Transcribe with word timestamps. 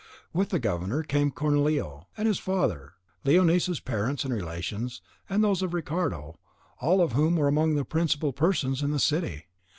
With 0.33 0.49
the 0.49 0.57
governor 0.57 1.03
came 1.03 1.29
Cornelio 1.29 2.07
and 2.17 2.27
his 2.27 2.39
father, 2.39 2.93
Leonisa's 3.23 3.79
parents 3.79 4.25
and 4.25 4.33
relations, 4.33 4.99
and 5.29 5.43
those 5.43 5.61
of 5.61 5.75
Ricardo, 5.75 6.39
all 6.79 7.01
of 7.01 7.11
whom 7.11 7.35
were 7.35 7.47
among 7.47 7.75
the 7.75 7.85
principal 7.85 8.33
persons 8.33 8.81
in 8.81 8.89
the 8.89 8.97
city. 8.97 9.45